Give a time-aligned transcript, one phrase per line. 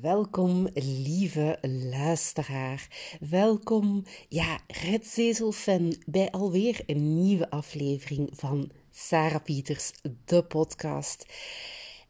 [0.00, 1.58] Welkom, lieve
[1.90, 2.88] luisteraar.
[3.30, 9.92] Welkom, ja, Redzezel-fan, bij alweer een nieuwe aflevering van Sarah Pieters,
[10.24, 11.26] de podcast.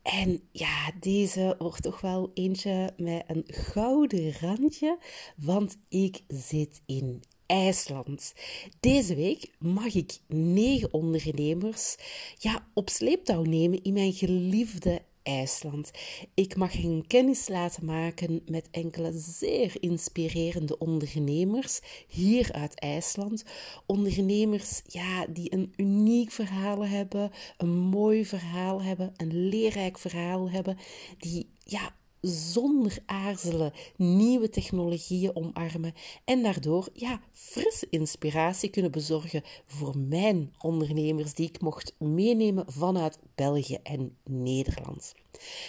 [0.03, 4.99] En ja, deze wordt toch wel eentje met een gouden randje,
[5.37, 8.35] want ik zit in IJsland.
[8.81, 11.97] Deze week mag ik negen ondernemers
[12.39, 15.91] ja, op sleeptouw nemen in mijn geliefde IJsland.
[16.35, 23.45] Ik mag hen kennis laten maken met enkele zeer inspirerende ondernemers hier uit IJsland.
[23.87, 30.79] Ondernemers ja, die een uniek verhaal hebben, een mooi verhaal hebben, een leerrijk verhaal hebben,
[31.19, 39.99] die ja, zonder aarzelen nieuwe technologieën omarmen en daardoor ja, frisse inspiratie kunnen bezorgen voor
[39.99, 45.15] mijn ondernemers die ik mocht meenemen vanuit België en Nederland.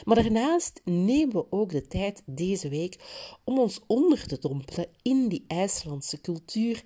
[0.03, 2.97] Maar daarnaast nemen we ook de tijd deze week
[3.43, 6.83] om ons onder te dompelen in die IJslandse cultuur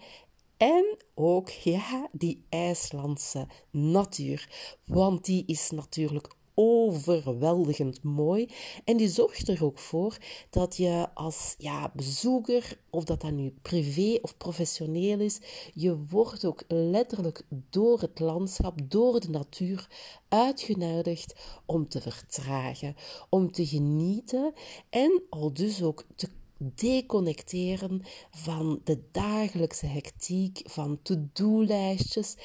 [0.57, 4.49] en ook ja, die IJslandse natuur.
[4.85, 8.49] Want die is natuurlijk overweldigend mooi.
[8.83, 10.17] En die zorgt er ook voor
[10.49, 15.39] dat je als ja, bezoeker, of dat dat nu privé of professioneel is,
[15.73, 19.87] je wordt ook letterlijk door het landschap, door de natuur
[20.27, 21.35] uitgenodigd
[21.65, 22.95] om te vertragen,
[23.29, 24.53] om te genieten
[24.89, 32.35] en al dus ook te deconnecteren van de dagelijkse hectiek, van to-do-lijstjes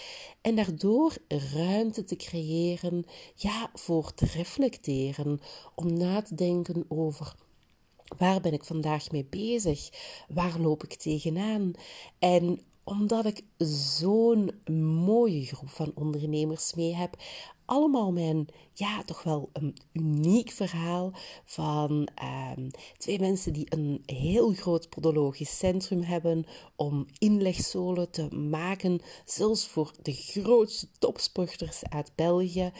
[0.41, 1.17] en daardoor
[1.55, 5.41] ruimte te creëren, ja, voor te reflecteren,
[5.75, 7.35] om na te denken over
[8.19, 9.91] waar ben ik vandaag mee bezig,
[10.29, 11.73] waar loop ik tegenaan?
[12.19, 13.43] En omdat ik
[13.99, 14.51] zo'n
[15.05, 17.17] mooie groep van ondernemers mee heb,
[17.65, 21.13] allemaal mijn, ja, toch wel een uniek verhaal
[21.45, 26.47] van ehm, twee mensen die een heel groot podologisch centrum hebben
[26.77, 32.73] om inlegzolen te maken, zelfs voor de grootste topsporters uit België,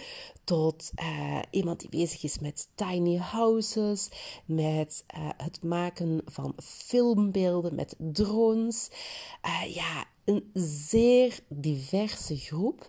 [0.45, 4.09] tot uh, iemand die bezig is met tiny houses,
[4.45, 8.91] met uh, het maken van filmbeelden met drones.
[9.47, 10.51] Uh, ja, een
[10.89, 12.89] zeer diverse groep.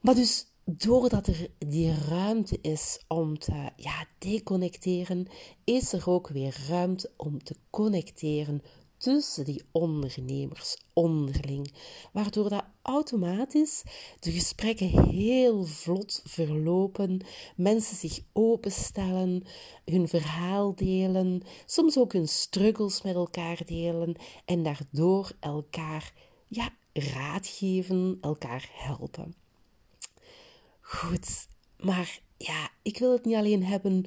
[0.00, 5.26] Maar dus doordat er die ruimte is om te ja, deconnecteren,
[5.64, 8.62] is er ook weer ruimte om te connecteren
[9.00, 11.72] tussen die ondernemers onderling,
[12.12, 13.82] waardoor dat automatisch
[14.18, 17.24] de gesprekken heel vlot verlopen,
[17.56, 19.42] mensen zich openstellen,
[19.84, 26.12] hun verhaal delen, soms ook hun struggles met elkaar delen en daardoor elkaar
[26.48, 29.39] ja, raad geven, elkaar helpen.
[30.92, 34.04] Goed, maar ja, ik wil het niet alleen hebben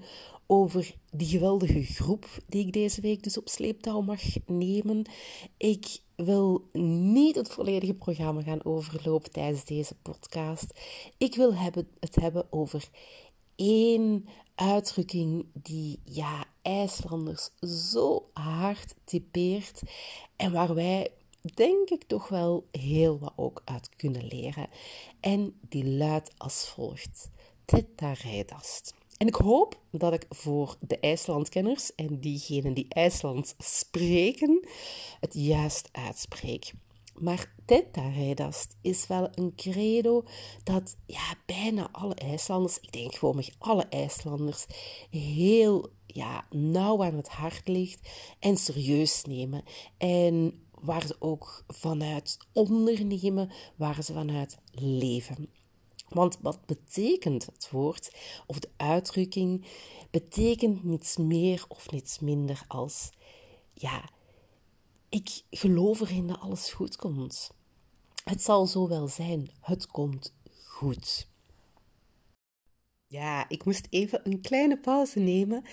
[0.48, 5.06] over die geweldige groep die ik deze week dus op sleeptouw mag nemen.
[5.58, 10.80] Ik wil niet het volledige programma gaan overlopen tijdens deze podcast.
[11.18, 12.90] Ik wil hebben, het hebben over
[13.56, 17.50] één uitdrukking die ja, IJslanders
[17.94, 19.82] zo hard typeert
[20.36, 21.12] en waar wij
[21.54, 24.68] denk ik toch wel heel wat ook uit kunnen leren.
[25.20, 27.30] En die luidt als volgt:
[27.66, 28.94] Tetaredast.
[29.18, 34.68] En ik hoop dat ik voor de IJslandkenners en diegenen die IJslands spreken,
[35.20, 36.74] het juist uitspreek.
[37.14, 40.24] Maar Tetaredast is wel een credo
[40.64, 44.66] dat ja, bijna alle IJslanders, ik denk gewoon alle IJslanders,
[45.10, 48.10] heel ja, nauw aan het hart ligt
[48.40, 49.64] en serieus nemen.
[49.98, 55.50] En waar ze ook vanuit ondernemen, waar ze vanuit leven.
[56.10, 58.16] Want wat betekent het woord
[58.48, 59.66] of de uitdrukking?
[60.12, 63.10] Betekent niets meer of niets minder als
[63.74, 64.10] ja,
[65.10, 67.52] ik geloof erin dat alles goed komt.
[68.24, 70.34] Het zal zo wel zijn, het komt
[70.66, 71.28] goed.
[73.08, 75.64] Ja, ik moest even een kleine pauze nemen,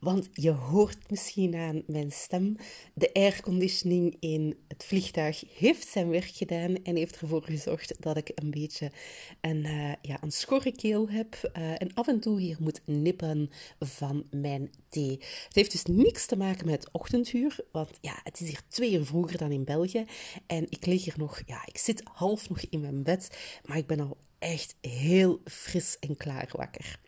[0.00, 2.56] want je hoort misschien aan mijn stem.
[2.94, 8.30] De airconditioning in het vliegtuig heeft zijn werk gedaan en heeft ervoor gezorgd dat ik
[8.34, 8.92] een beetje
[9.40, 13.50] een, uh, ja, een schorre keel heb uh, en af en toe hier moet nippen
[13.78, 15.18] van mijn thee.
[15.46, 18.92] Het heeft dus niks te maken met het ochtenduur, want ja, het is hier twee
[18.92, 20.04] uur vroeger dan in België
[20.46, 23.86] en ik lig hier nog, ja, ik zit half nog in mijn bed, maar ik
[23.86, 26.98] ben al echt heel fris en klaar wakker.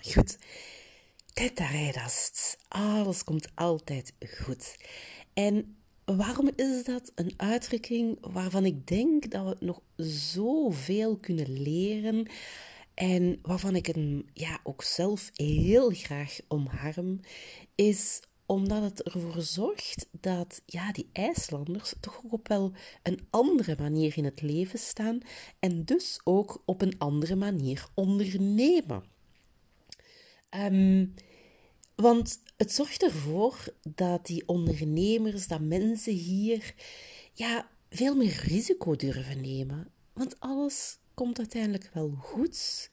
[0.00, 0.38] Goed,
[1.36, 2.58] tetaredast.
[2.68, 4.76] Alles komt altijd goed.
[5.34, 12.28] En waarom is dat een uitdrukking waarvan ik denk dat we nog zoveel kunnen leren?
[12.94, 17.20] En waarvan ik hem ja, ook zelf heel graag omarm,
[17.74, 22.72] is omdat het ervoor zorgt dat ja, die IJslanders toch ook op wel
[23.02, 25.18] een andere manier in het leven staan
[25.58, 29.15] en dus ook op een andere manier ondernemen.
[30.50, 31.14] Um,
[31.94, 36.74] want het zorgt ervoor dat die ondernemers, dat mensen hier
[37.32, 39.90] ja, veel meer risico durven nemen.
[40.12, 42.90] Want alles komt uiteindelijk wel goed.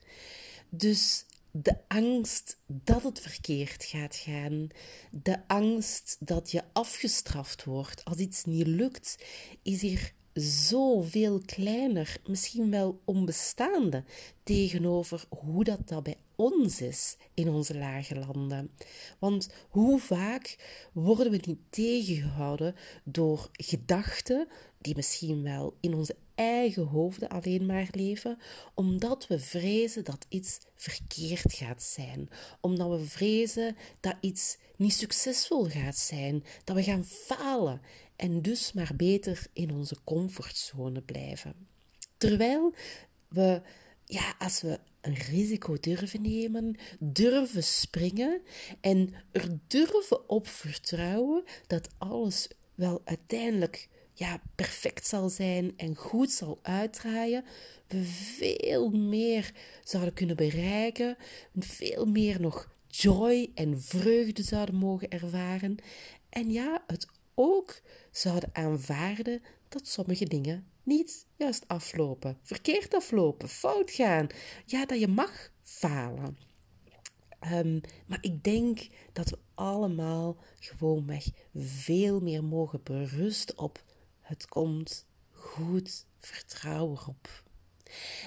[0.70, 4.68] Dus de angst dat het verkeerd gaat gaan,
[5.12, 9.24] de angst dat je afgestraft wordt als iets niet lukt,
[9.62, 14.04] is hier zoveel kleiner, misschien wel onbestaande,
[14.44, 18.72] tegenover hoe dat, dat bij ons is in onze lage landen.
[19.20, 20.56] Want hoe vaak
[20.94, 24.48] worden we niet tegengehouden door gedachten
[24.82, 28.38] die misschien wel in onze eigen hoofden alleen maar leven,
[28.74, 35.66] omdat we vrezen dat iets verkeerd gaat zijn, omdat we vrezen dat iets niet succesvol
[35.66, 37.82] gaat zijn, dat we gaan falen
[38.16, 41.68] en dus maar beter in onze comfortzone blijven.
[42.18, 42.74] Terwijl
[43.28, 43.62] we,
[44.06, 48.42] ja, als we een risico durven nemen, durven springen
[48.82, 56.32] en er durven op vertrouwen dat alles wel uiteindelijk ja, perfect zal zijn en goed
[56.32, 57.44] zal uitdraaien,
[57.88, 59.52] we veel meer
[59.84, 61.18] zouden kunnen bereiken,
[61.60, 65.76] veel meer nog joy en vreugde zouden mogen ervaren.
[66.30, 69.42] En ja, het ook zouden aanvaarden
[69.74, 74.28] dat sommige dingen niet juist aflopen, verkeerd aflopen, fout gaan.
[74.66, 76.38] Ja, dat je mag falen.
[77.52, 81.26] Um, maar ik denk dat we allemaal gewoonweg
[81.56, 83.84] veel meer mogen berusten op
[84.20, 87.43] het komt goed, vertrouw erop.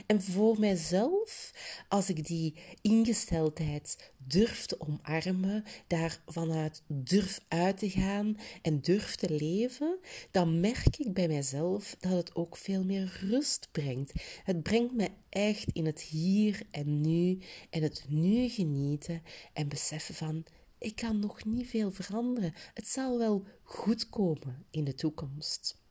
[0.06, 1.52] En voor mijzelf,
[1.88, 9.16] als ik die ingesteldheid durf te omarmen, daar vanuit durf uit te gaan en durf
[9.16, 9.98] te leven,
[10.30, 14.12] dan merk ik bij mijzelf dat het ook veel meer rust brengt.
[14.44, 17.38] Het brengt me echt in het hier en nu
[17.70, 19.22] en het nu genieten
[19.52, 20.44] en beseffen van
[20.78, 22.54] ik kan nog niet veel veranderen.
[22.74, 25.84] Het zal wel goed komen in de toekomst.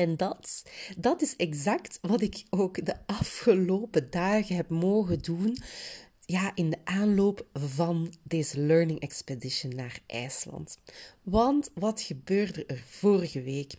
[0.00, 0.62] En dat,
[0.96, 5.58] dat is exact wat ik ook de afgelopen dagen heb mogen doen.
[6.24, 10.78] Ja, in de aanloop van deze Learning Expedition naar IJsland.
[11.22, 13.72] Want wat gebeurde er vorige week?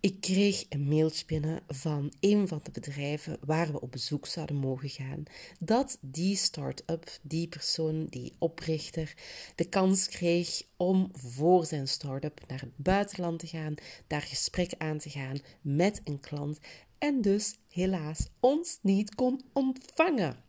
[0.00, 4.56] Ik kreeg een mailtje binnen van een van de bedrijven waar we op bezoek zouden
[4.56, 5.22] mogen gaan.
[5.60, 9.14] Dat die start-up, die persoon, die oprichter,
[9.54, 13.74] de kans kreeg om voor zijn start-up naar het buitenland te gaan,
[14.06, 16.58] daar gesprek aan te gaan met een klant
[16.98, 20.47] en dus helaas ons niet kon ontvangen.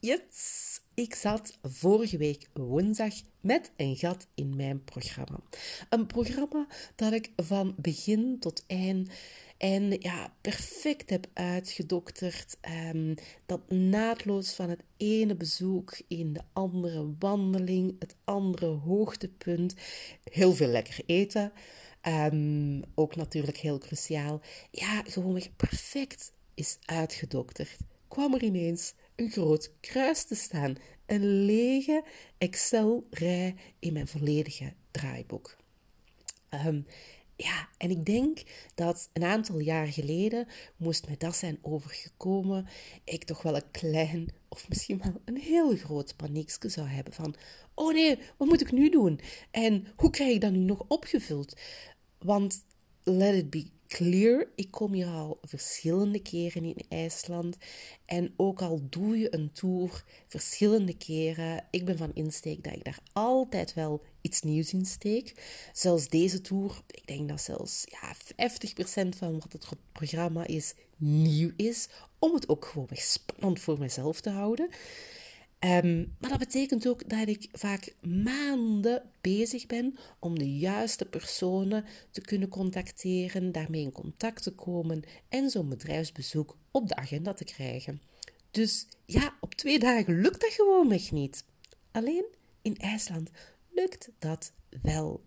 [0.00, 5.40] Yes, ik zat vorige week woensdag met een gat in mijn programma.
[5.88, 9.10] Een programma dat ik van begin tot eind
[9.56, 12.56] en ja, perfect heb uitgedokterd.
[12.94, 13.14] Um,
[13.46, 19.74] dat naadloos van het ene bezoek in de andere wandeling, het andere hoogtepunt.
[20.24, 21.52] Heel veel lekker eten.
[22.08, 24.40] Um, ook natuurlijk heel cruciaal.
[24.70, 27.76] Ja, gewoon perfect is uitgedokterd.
[28.08, 30.76] Kwam er ineens een groot kruis te staan.
[31.06, 32.04] Een lege
[32.38, 35.56] Excel-rij in mijn volledige draaiboek.
[36.66, 36.86] Um,
[37.36, 38.42] ja, en ik denk
[38.74, 40.46] dat een aantal jaar geleden
[40.76, 42.68] moest mij dat zijn overgekomen.
[43.04, 47.34] Ik toch wel een klein of misschien wel een heel groot paniekje zou hebben van...
[47.74, 49.20] Oh nee, wat moet ik nu doen?
[49.50, 51.56] En hoe krijg ik dat nu nog opgevuld?
[52.18, 52.64] Want
[53.02, 54.46] let it be clear.
[54.54, 57.56] Ik kom hier al verschillende keren in IJsland.
[58.06, 62.84] En ook al doe je een tour verschillende keren, ik ben van insteek dat ik
[62.84, 65.34] daar altijd wel iets nieuws in steek.
[65.72, 71.50] Zelfs deze tour, ik denk dat zelfs ja, 50% van wat het programma is, nieuw
[71.56, 71.88] is.
[72.18, 74.68] Om het ook gewoon spannend voor mezelf te houden.
[75.58, 81.84] Ehm, maar dat betekent ook dat ik vaak maanden bezig ben om de juiste personen
[82.10, 87.44] te kunnen contacteren, daarmee in contact te komen en zo'n bedrijfsbezoek op de agenda te
[87.44, 88.00] krijgen.
[88.50, 91.44] Dus ja, op twee dagen lukt dat gewoon nog niet.
[91.90, 92.24] Alleen
[92.62, 93.30] in IJsland
[93.70, 95.24] lukt dat wel.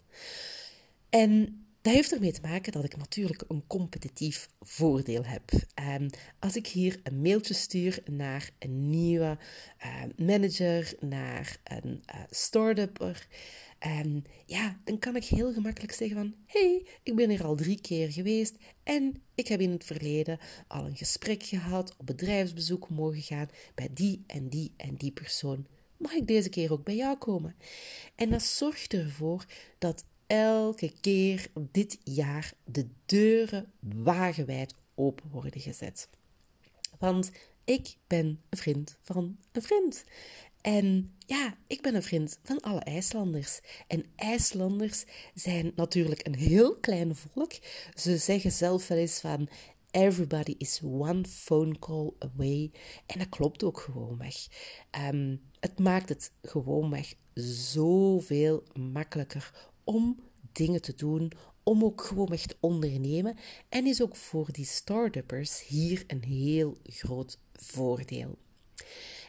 [1.10, 5.52] En Dat heeft ermee te maken dat ik natuurlijk een competitief voordeel heb.
[5.90, 6.10] Um,
[6.40, 9.38] als ik hier een mailtje stuur naar een nieuwe
[9.86, 13.28] uh, manager, naar een uh, start-upper,
[13.88, 17.82] um, ja, dan kan ik heel gemakkelijk zeggen van, hey, ik ben hier al drie
[17.82, 23.22] keer geweest en ik heb in het verleden al een gesprek gehad, op bedrijfsbezoek mogen
[23.22, 25.68] gaan bij die en die en die persoon.
[25.98, 27.56] Mag ik deze keer ook bij jou komen?
[28.16, 29.46] En dat zorgt ervoor
[29.78, 36.10] dat elke keer dit jaar de deuren wagenwijd open worden gezet.
[37.00, 37.32] Want
[37.64, 40.04] ik ben een vriend van een vriend.
[40.62, 43.60] En ja, ik ben een vriend van alle IJslanders.
[43.88, 47.52] En IJslanders zijn natuurlijk een heel klein volk.
[47.96, 49.50] Ze zeggen zelf wel eens van
[49.92, 52.72] everybody is one phone call away.
[53.06, 54.48] En dat klopt ook gewoonweg.
[55.12, 60.20] Um, het maakt het gewoonweg zoveel makkelijker om
[60.52, 61.32] dingen te doen,
[61.64, 63.38] om ook gewoon echt ondernemen.
[63.70, 68.38] En is ook voor die start-uppers hier een heel groot voordeel.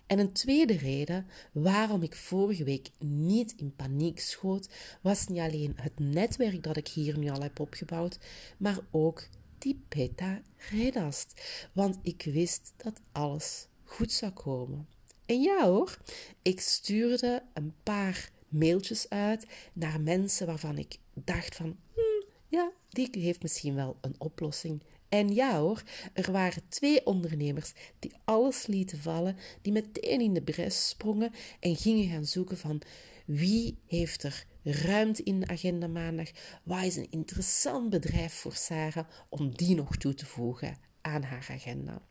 [0.06, 4.68] En een tweede reden waarom ik vorige week niet in paniek schoot,
[5.00, 8.18] was niet alleen het netwerk dat ik hier nu al heb opgebouwd,
[8.56, 9.28] maar ook
[9.59, 11.42] die beta redast.
[11.73, 14.88] Want ik wist dat alles goed zou komen.
[15.26, 15.99] En ja hoor,
[16.42, 23.11] ik stuurde een paar mailtjes uit naar mensen waarvan ik dacht van, hmm, ja, die
[23.12, 24.82] heeft misschien wel een oplossing.
[25.09, 25.82] En ja hoor,
[26.12, 31.76] er waren twee ondernemers die alles lieten vallen, die meteen in de bres sprongen en
[31.76, 32.82] gingen gaan zoeken van
[33.26, 36.30] wie heeft er ruimte in de agenda maandag,
[36.62, 41.49] wat is een interessant bedrijf voor Sarah om die nog toe te voegen aan haar
[41.50, 42.02] agenda.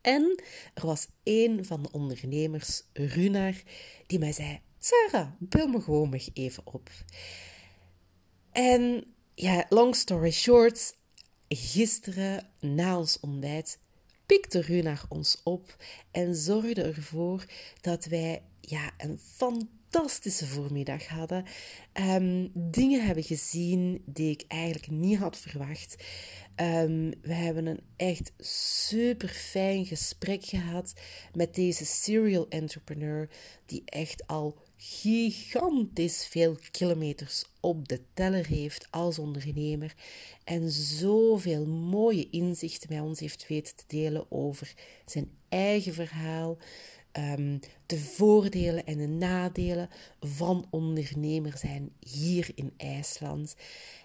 [0.00, 0.42] En
[0.74, 3.62] er was één van de ondernemers, Runar,
[4.06, 6.90] die mij zei: Sarah, bel me gewoon nog even op.
[8.52, 9.04] En
[9.34, 10.94] ja, long story short,
[11.48, 13.78] gisteren na ons ontbijt
[14.28, 15.76] pikte Runar ons op
[16.10, 17.44] en zorgde ervoor
[17.80, 21.44] dat wij ja, een fantastische voormiddag hadden.
[21.92, 26.04] Um, dingen hebben gezien die ik eigenlijk niet had verwacht.
[26.56, 30.92] Um, we hebben een echt super fijn gesprek gehad
[31.34, 33.28] met deze serial entrepreneur,
[33.66, 39.94] die echt al gigantisch veel kilometers op de teller heeft als ondernemer
[40.44, 46.56] en zoveel mooie inzichten met ons heeft weten te delen over zijn eigen verhaal,
[47.12, 49.88] um, de voordelen en de nadelen
[50.20, 53.56] van ondernemer zijn hier in IJsland.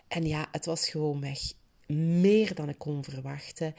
[0.08, 1.40] En ja, het was gewoonweg
[1.88, 3.76] meer dan ik kon verwachten.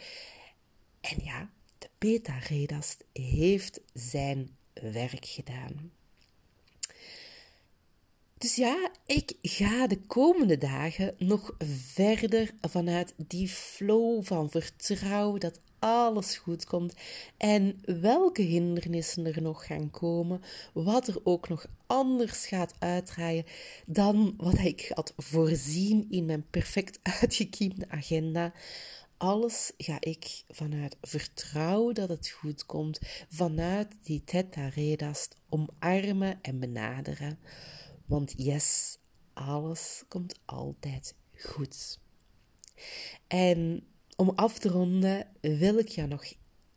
[1.01, 5.93] En ja, de beta-redast heeft zijn werk gedaan.
[8.45, 11.55] Dus ja, ik ga de komende dagen nog
[11.93, 16.95] verder vanuit die flow van vertrouwen dat alles goed komt
[17.37, 20.41] en welke hindernissen er nog gaan komen,
[20.73, 23.45] wat er ook nog anders gaat uitdraaien
[23.87, 28.53] dan wat ik had voorzien in mijn perfect uitgekiemde agenda.
[29.17, 32.99] Alles ga ik vanuit vertrouwen dat het goed komt,
[33.29, 37.39] vanuit die theta redast omarmen en benaderen.
[38.07, 38.99] Want yes,
[39.33, 41.99] alles komt altijd goed.
[43.27, 46.25] En om af te ronden wil ik je nog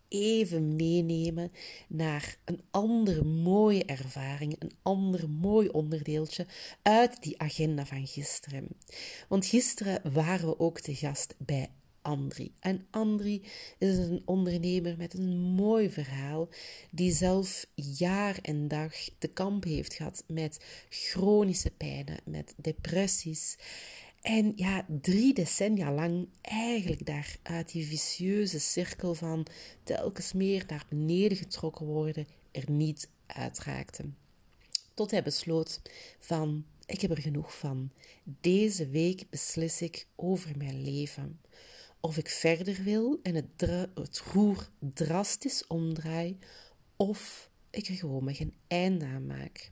[0.08, 1.52] even meenemen
[1.88, 6.48] naar een andere mooie ervaring, een ander mooi onderdeeltje
[6.82, 8.68] uit die agenda van gisteren.
[9.28, 11.70] Want gisteren waren we ook te gast bij
[12.08, 12.52] Andri.
[12.60, 13.42] En Andri
[13.78, 16.50] is een ondernemer met een mooi verhaal,
[16.92, 20.60] die zelf jaar en dag te kamp heeft gehad met
[20.90, 23.58] chronische pijnen, met depressies.
[24.22, 29.46] En ja, drie decennia lang eigenlijk daar uit die vicieuze cirkel van
[29.84, 34.04] telkens meer naar beneden getrokken worden, er niet uitraakte.
[34.94, 35.82] Tot hij besloot
[36.20, 37.92] van, ik heb er genoeg van.
[38.24, 41.40] Deze week beslis ik over mijn leven
[42.00, 43.62] of ik verder wil en het,
[43.94, 46.38] het roer drastisch omdraai,
[46.96, 49.72] of ik er gewoon maar geen einde aan maak.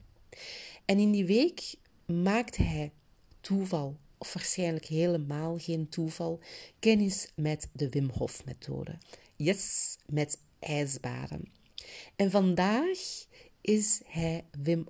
[0.84, 1.74] En in die week
[2.06, 2.92] maakte hij
[3.40, 6.40] toeval, of waarschijnlijk helemaal geen toeval,
[6.78, 8.98] kennis met de Wim Hof methode.
[9.36, 11.52] Yes, met ijsbaden.
[12.16, 13.26] En vandaag
[13.60, 14.86] is hij Wim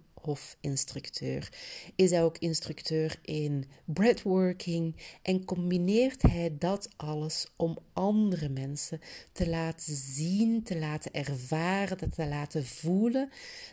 [0.61, 1.49] instructeur
[1.95, 9.01] Is hij ook instructeur in breathworking en combineert hij dat alles om andere mensen
[9.33, 13.31] te laten zien, te laten ervaren, te laten voelen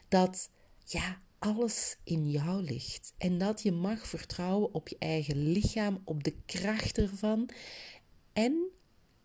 [0.07, 0.49] dat
[0.85, 6.23] ja, alles in jou ligt en dat je mag vertrouwen op je eigen lichaam, op
[6.23, 7.49] de kracht ervan
[8.33, 8.69] en,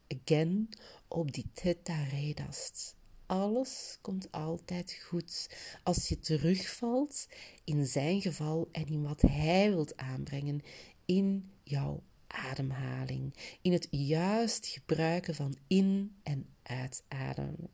[0.09, 0.69] again,
[1.09, 2.98] op die theta redast.
[3.29, 5.51] Alles komt altijd goed
[5.83, 7.29] als je terugvalt
[7.65, 10.61] in zijn geval en in wat hij wilt aanbrengen
[11.05, 17.71] in jouw ademhaling, in het juist gebruiken van in- en uitademen.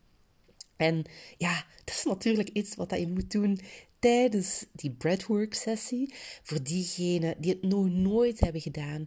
[0.76, 1.04] En
[1.36, 3.60] ja, dat is natuurlijk iets wat je moet doen
[3.98, 6.14] tijdens die breathwork sessie.
[6.42, 9.04] Voor diegenen die het nog nooit hebben gedaan,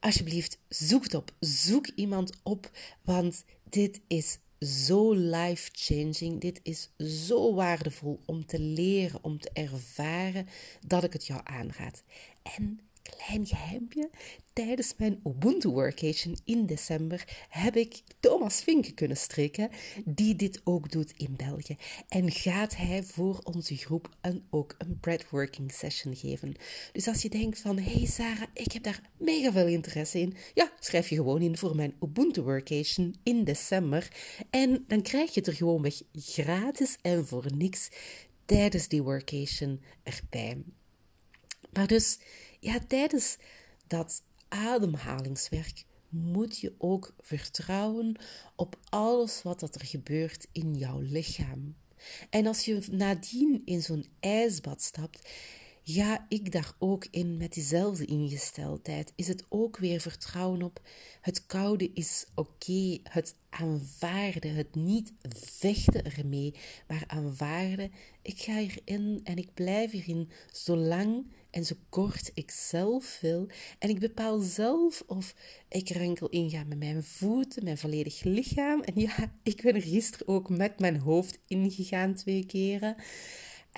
[0.00, 1.32] alsjeblieft zoek het op.
[1.38, 2.70] Zoek iemand op,
[3.02, 6.40] want dit is zo life-changing.
[6.40, 6.90] Dit is
[7.26, 10.46] zo waardevol om te leren, om te ervaren
[10.86, 12.02] dat ik het jou aanraad.
[12.42, 12.80] En
[13.16, 14.10] klein geheimpje.
[14.52, 19.70] Tijdens mijn Ubuntu Workation in december heb ik Thomas Vinken kunnen strikken,
[20.04, 21.76] die dit ook doet in België.
[22.08, 26.54] En gaat hij voor onze groep een, ook een breadworking session geven.
[26.92, 30.72] Dus als je denkt van, hey Sarah, ik heb daar mega veel interesse in, ja,
[30.80, 34.08] schrijf je gewoon in voor mijn Ubuntu Workation in december.
[34.50, 37.88] En dan krijg je het er gewoon weg gratis en voor niks
[38.44, 40.62] tijdens die workation erbij.
[41.72, 42.18] Maar dus
[42.60, 43.36] ja, tijdens
[43.86, 48.16] dat ademhalingswerk moet je ook vertrouwen
[48.56, 51.74] op alles wat er gebeurt in jouw lichaam.
[52.30, 55.28] En als je nadien in zo'n ijsbad stapt,
[55.84, 59.12] ga ik daar ook in met diezelfde ingesteldheid.
[59.16, 60.80] Is het ook weer vertrouwen op
[61.20, 66.54] het koude is oké, het aanvaarden, het niet vechten ermee,
[66.88, 67.92] maar aanvaarden.
[68.22, 73.48] Ik ga hierin en ik blijf hierin zolang en zo kort ik zelf wil.
[73.78, 75.34] En ik bepaal zelf of
[75.68, 78.82] ik er enkel in ga met mijn voeten, mijn volledig lichaam.
[78.82, 82.96] En ja, ik ben er gisteren ook met mijn hoofd ingegaan twee keren.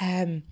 [0.03, 0.45] Um,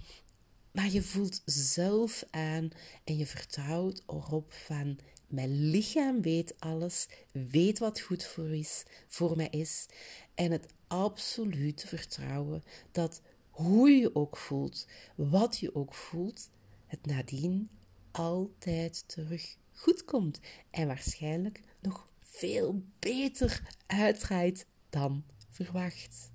[0.73, 2.69] maar je voelt zelf aan
[3.05, 9.37] en je vertrouwt erop van mijn lichaam weet alles, weet wat goed voor, is, voor
[9.37, 9.87] mij is.
[10.35, 12.63] En het absolute vertrouwen
[12.93, 16.51] dat hoe je ook voelt, wat je ook voelt,
[16.91, 17.71] het nadien
[18.11, 20.41] altijd terug goed komt.
[20.71, 26.31] En waarschijnlijk nog veel beter uitdraait dan verwacht.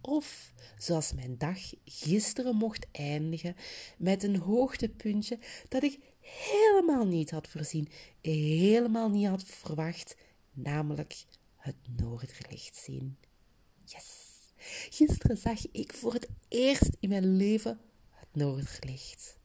[0.00, 3.56] Of zoals mijn dag gisteren mocht eindigen
[3.98, 5.38] met een hoogtepuntje
[5.68, 7.88] dat ik helemaal niet had voorzien,
[8.20, 10.16] helemaal niet had verwacht,
[10.52, 11.24] namelijk
[11.56, 13.16] het noorderlicht zien.
[13.84, 14.24] Yes!
[14.90, 17.80] Gisteren zag ik voor het eerst in mijn leven
[18.10, 19.38] het noorderlicht.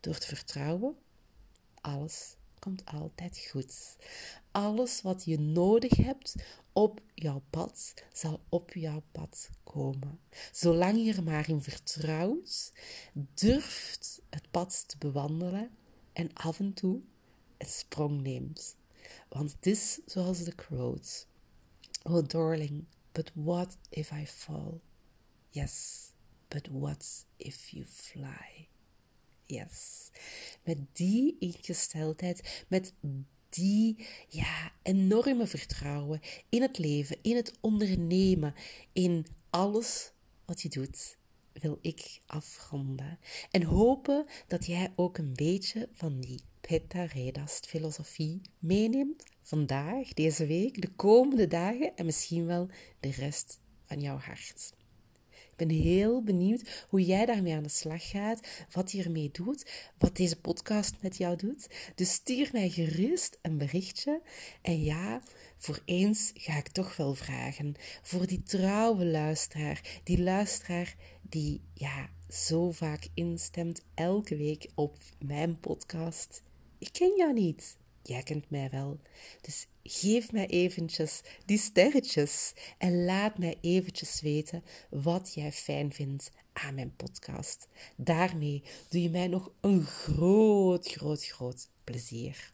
[0.00, 0.96] Door te vertrouwen,
[1.80, 3.96] alles komt altijd goed.
[4.50, 6.34] Alles wat je nodig hebt
[6.72, 10.20] op jouw pad, zal op jouw pad komen.
[10.52, 12.72] Zolang je er maar in vertrouwt,
[13.34, 15.70] durft het pad te bewandelen
[16.12, 17.00] en af en toe
[17.56, 18.76] een sprong neemt.
[19.28, 21.24] Want het is zoals de quote.
[22.02, 24.80] Oh darling, but what if I fall?
[25.50, 26.06] Yes,
[26.48, 28.68] but what if you fly?
[29.48, 30.10] Yes.
[30.62, 32.92] Met die ingesteldheid, met
[33.48, 38.54] die ja, enorme vertrouwen in het leven, in het ondernemen,
[38.92, 40.12] in alles
[40.44, 41.18] wat je doet,
[41.52, 43.18] wil ik afronden.
[43.50, 50.46] En hopen dat jij ook een beetje van die Pitta Redast filosofie meeneemt vandaag, deze
[50.46, 52.68] week, de komende dagen en misschien wel
[53.00, 54.72] de rest van jouw hart
[55.58, 60.16] ben heel benieuwd hoe jij daarmee aan de slag gaat, wat je ermee doet, wat
[60.16, 61.68] deze podcast met jou doet.
[61.94, 64.22] Dus stuur mij gerust een berichtje.
[64.62, 65.22] En ja,
[65.56, 72.10] voor eens ga ik toch wel vragen voor die trouwe luisteraar, die luisteraar die ja
[72.28, 76.42] zo vaak instemt elke week op mijn podcast.
[76.78, 77.76] Ik ken jou niet.
[78.02, 79.00] Jij kent mij wel.
[79.40, 86.30] Dus geef mij eventjes die sterretjes en laat mij eventjes weten wat jij fijn vindt
[86.52, 87.68] aan mijn podcast.
[87.96, 92.52] Daarmee doe je mij nog een groot, groot, groot plezier.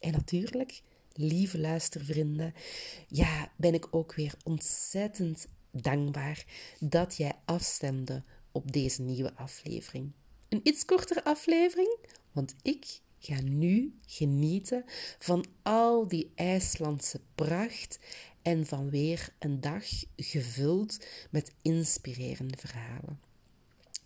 [0.00, 0.82] En natuurlijk,
[1.12, 2.54] lieve luistervrienden,
[3.08, 6.44] ja, ben ik ook weer ontzettend dankbaar
[6.80, 10.12] dat jij afstemde op deze nieuwe aflevering.
[10.48, 11.96] Een iets kortere aflevering,
[12.32, 14.84] want ik Ga nu genieten
[15.18, 17.98] van al die IJslandse pracht
[18.42, 19.84] en van weer een dag
[20.16, 23.20] gevuld met inspirerende verhalen.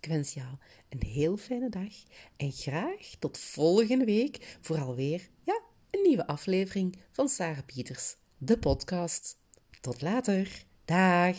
[0.00, 0.48] Ik wens jou
[0.88, 1.92] een heel fijne dag
[2.36, 8.58] en graag tot volgende week voor alweer ja, een nieuwe aflevering van Sarah Pieters, de
[8.58, 9.38] podcast.
[9.80, 10.64] Tot later.
[10.84, 11.36] Dag.